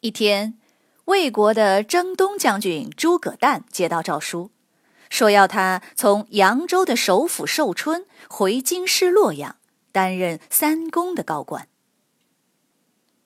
[0.00, 0.56] 一天，
[1.06, 4.52] 魏国的征东将军诸葛诞接到诏书，
[5.10, 9.56] 说要他从扬州的首府寿春回京师洛阳，
[9.90, 11.66] 担任三公的高官。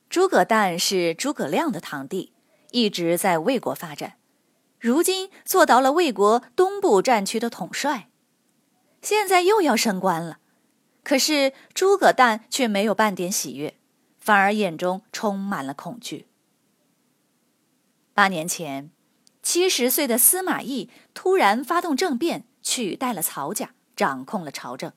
[0.09, 2.33] 诸葛诞是诸葛亮的堂弟，
[2.71, 4.15] 一直在魏国发展，
[4.81, 8.09] 如今做到了魏国东部战区的统帅，
[9.03, 10.39] 现在又要升官了。
[11.05, 13.75] 可是诸葛诞却没有半点喜悦，
[14.19, 16.29] 反而眼中充满了恐惧。
[18.15, 18.91] 八年前，
[19.43, 24.93] 七十岁的司马懿突然发动政变，取代了曹家，掌控了朝政。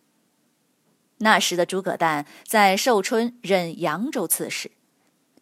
[1.20, 4.72] 那时的诸葛诞在寿春任扬州刺史，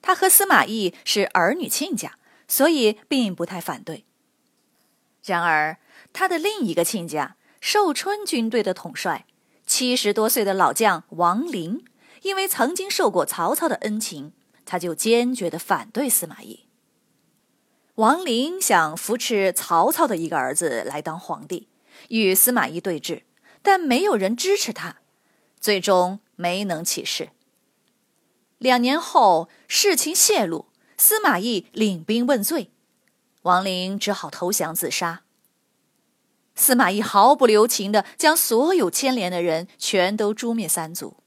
[0.04, 4.06] 他和司马懿是儿女亲家，所以并不太反对。
[5.26, 5.80] 然而，
[6.14, 9.26] 他的另一个亲家，寿春军队的统帅，
[9.66, 11.84] 七十多岁的老将王陵，
[12.22, 16.68] 因为曾经受过曹操的恩情，他就坚决的反对司马懿。
[17.98, 21.68] 王陵想扶持曹操的一个儿子来当皇帝，
[22.10, 23.22] 与司马懿对峙，
[23.62, 24.98] 但没有人支持他，
[25.60, 27.30] 最终没能起事。
[28.58, 30.66] 两年后，事情泄露，
[30.98, 32.72] 司马懿领兵问罪，
[33.44, 35.22] 王陵只好投降自杀。
[36.56, 41.18] 司马懿毫不留情地将所有牵连的人全都诛灭三族。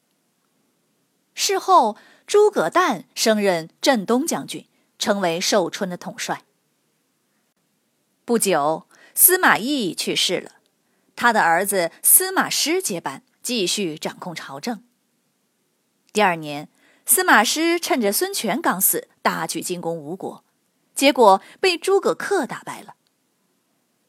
[1.33, 4.67] 事后，诸葛诞升任镇东将军，
[4.99, 6.43] 成为寿春的统帅。
[8.27, 10.57] 不久，司马懿去世了，
[11.15, 14.83] 他的儿子司马师接班，继续掌控朝政。
[16.13, 16.69] 第二年，
[17.07, 20.43] 司马师趁着孙权刚死，大举进攻吴国，
[20.93, 22.97] 结果被诸葛恪打败了。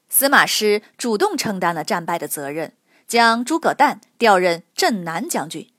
[0.10, 2.74] 司马师主动承担了战败的责任，
[3.08, 5.70] 将诸葛诞调任镇南将军，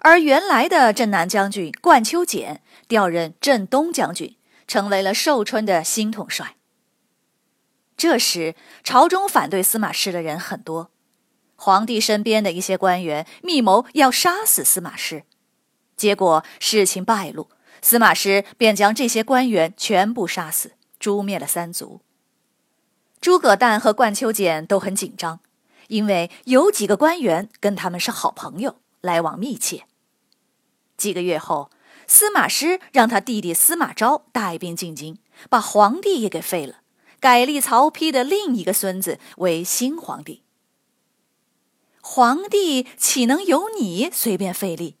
[0.00, 4.36] 而原来的镇南将军冠丘俭调任镇东将军，
[4.66, 6.56] 成为了寿春的新统帅。
[8.02, 10.90] 这时，朝中反对司马师的人很多，
[11.54, 15.22] 皇帝身边的一些官员密谋要杀死司马师，
[15.96, 17.48] 结果事情败露，
[17.80, 22.00] 司马师便将这些官员全部杀死，诛灭了三族。
[23.20, 25.38] 诸葛诞和冠丘俭都很紧张，
[25.86, 29.84] 因为有几个官员跟他们是好朋友，来往密切。
[30.96, 31.70] 几个月后，
[32.08, 36.81] 司马师让他弟弟司马昭带兵进京，把皇帝也给废了。
[37.22, 40.42] 改立曹丕的另一个孙子为新皇帝。
[42.00, 44.96] 皇帝岂能由你随便废立？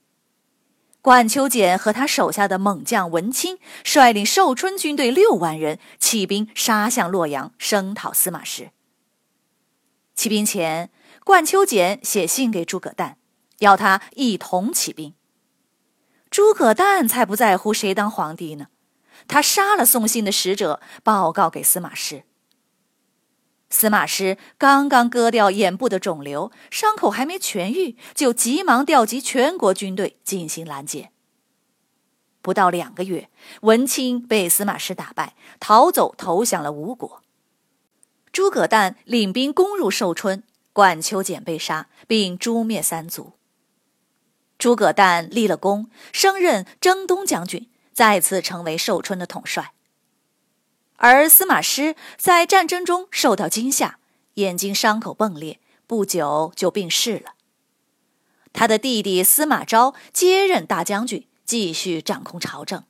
[1.00, 8.70] 冠秋俭和他手下的猛将文钦率领寿春军队六万人起兵杀向洛阳，声讨司马师。
[10.14, 10.92] 起兵前，
[11.24, 13.16] 冠秋俭写信给诸葛诞，
[13.58, 15.12] 要他一同起兵。
[16.30, 18.68] 诸葛诞才不在乎谁当皇帝呢。
[19.28, 22.24] 他杀了送信的使者，报告给司马师。
[23.70, 31.10] 司马师刚刚割掉眼部的肿瘤，伤口还没痊愈，就急忙调集全国军队进行拦截。
[32.42, 33.30] 不到两个月，
[33.62, 37.22] 文钦被司马师打败，逃走投降了吴国。
[38.30, 40.42] 诸葛诞领兵攻入寿春，
[40.72, 43.32] 管秋俭被杀，并诛灭三族。
[44.58, 47.70] 诸葛诞立了功，升任征东将军。
[47.92, 49.72] 再次成为寿春的统帅，
[50.96, 53.98] 而司马师在战争中受到惊吓，
[54.34, 57.34] 眼睛伤口迸裂，不久就病逝了。
[58.52, 62.84] 他的弟弟司马昭接任大将军，继续掌控朝政。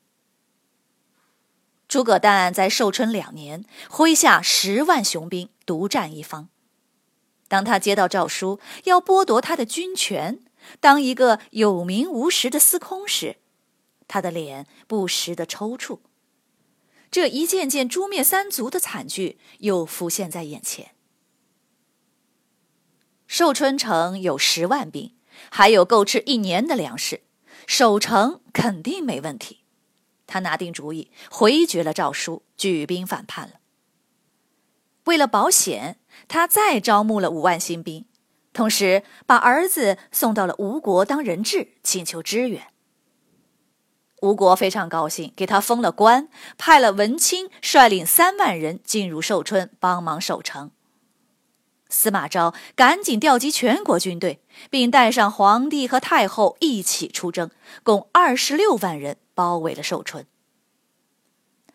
[1.88, 6.49] 诸葛诞在寿春两年，麾下十万雄兵，独占一方。
[7.49, 10.40] 当他接到诏书，要剥夺他的军权，
[10.81, 13.37] 当一个有名无实的司空时，
[14.12, 16.00] 他的脸不时的抽搐，
[17.11, 20.91] 这一件件诛灭三族的惨剧又浮现在眼前。
[23.26, 25.14] 寿春城有十万兵，
[25.50, 27.23] 还有够吃一年的粮食，
[27.67, 29.61] 守城肯定没问题。
[30.26, 33.61] 他拿定主意，回绝了诏书，举兵反叛了。
[35.05, 35.99] 为了保险，
[36.29, 38.05] 他再招募了五万新兵，
[38.53, 42.71] 同时把儿子送到了吴国当人质，请求支援。
[44.22, 50.70] 吴国非常高兴，给他封了官，派了文钦率领三万人进入寿春，帮忙守城。
[51.88, 54.40] 司马昭赶紧调集全国军队，
[54.70, 57.50] 并带上皇帝和太后一起出征，
[57.82, 60.25] 共二十六万人包围了寿春。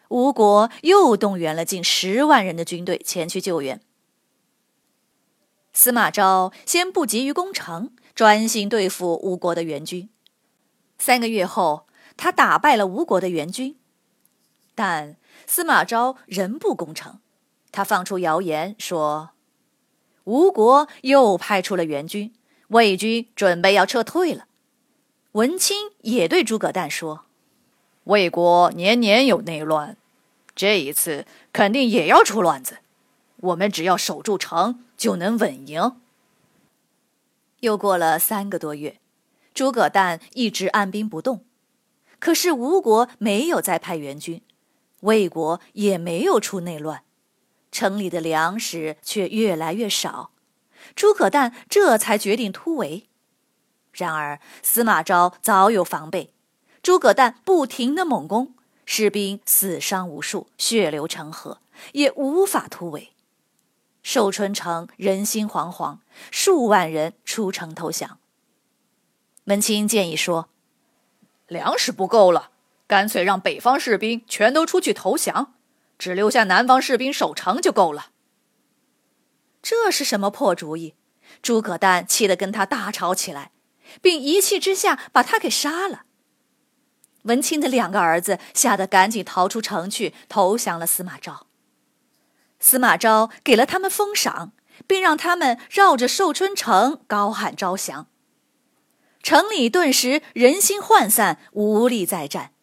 [0.08, 3.82] 吴国又动员了近十万人的军队前去救援。
[5.74, 10.10] 司马昭先不急于攻城，专心对付吴国的援军。
[10.98, 11.87] 三个月后。
[12.18, 13.78] 他打败了吴国的援军，
[14.76, 15.16] 但
[15.46, 17.20] 司马昭仍不攻城。
[17.72, 19.30] 他放出谣言说，
[20.24, 22.34] 吴国又派出了援军，
[22.70, 24.46] 魏军准备要撤退了。
[25.34, 27.26] 文钦也对诸葛诞说
[28.06, 29.96] ：“魏国年年有内乱，
[30.56, 32.80] 这一次肯定也要出乱子。
[33.38, 35.98] 我们只要守住城，就能稳赢。”
[37.62, 38.98] 又过了三个多月，
[39.54, 41.46] 诸葛诞一直按兵不动。
[42.20, 44.42] 可是吴国没有再派援军，
[45.02, 47.04] 魏国也没有出内乱，
[47.72, 50.32] 城里的粮食却越来越少。
[50.96, 53.08] 诸葛诞这才决定突围。
[53.92, 56.34] 然而司马昭早有防备，
[56.82, 58.56] 诸葛诞不停的猛攻，
[58.86, 61.62] 士兵死伤无数，血流成河，
[61.94, 63.12] 也无法突围。
[64.02, 66.00] 寿春城人心惶惶，
[66.32, 68.20] 数万人出城投降。
[69.44, 70.50] 门清建议说。
[71.48, 72.52] 粮食不够了，
[72.88, 75.54] 干脆让北方士兵全都出去投降，
[75.98, 78.12] 只留下南方士兵守城就够了。
[79.62, 80.96] 这是什么破主意？
[81.42, 83.52] 诸葛诞气得跟他大吵起来，
[84.02, 86.04] 并一气之下把他给杀了。
[87.24, 91.48] 文钦的两个儿子吓得赶紧逃出城去投降了司马昭。
[92.60, 94.54] 司马昭给了他们封赏，
[94.88, 98.08] 并让他们绕着寿春城高喊招降。
[99.28, 102.54] 城里顿时人心涣散，无力再战。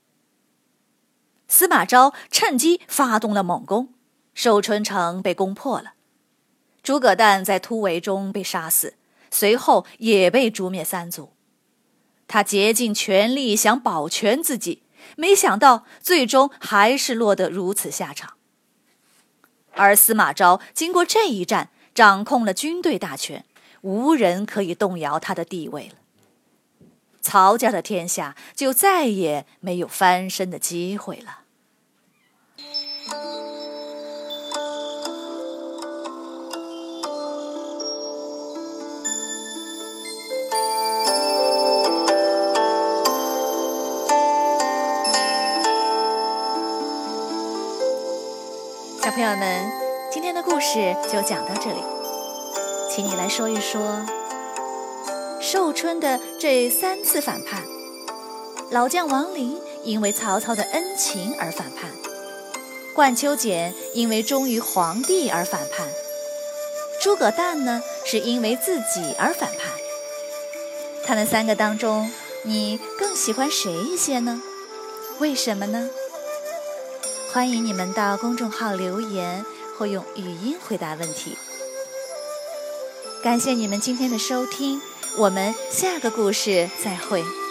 [1.47, 3.93] 司马昭趁机发动了猛攻，
[4.33, 5.93] 寿春城被攻破了。
[6.83, 8.95] 诸葛诞在突围中被杀死，
[9.31, 11.35] 随后也被诛灭三族。
[12.27, 14.85] 他竭尽全力想保全自己，
[15.19, 18.39] 没想到最终还是落得如此下场。
[19.73, 23.45] 而司马昭经过这一战，掌控了军队大权，
[23.83, 25.97] 无人可以动摇他的地位了。
[27.25, 31.39] 曹家的天下就再也没有翻身的机会了。
[49.03, 49.73] 小朋友们，
[50.13, 51.81] 今天的故事就讲到这里，
[52.91, 54.24] 请你来说一说。
[55.55, 57.63] 寿春的这三次反叛，
[58.73, 61.93] 老将王陵因为曹操的恩情而反叛，
[62.93, 65.87] 冠秋俭因为忠于皇帝而反叛，
[67.01, 69.71] 诸葛诞呢是因为自己而反叛。
[71.05, 72.11] 他们三个当中，
[72.43, 74.43] 你更喜欢谁一些呢？
[75.21, 75.89] 为什么呢？
[77.33, 79.47] 欢迎你们到公众号留言
[79.79, 81.39] 或用语音回答问题。
[83.23, 84.83] 感谢你们今天的收听。
[85.17, 87.44] 我们下个故事再会。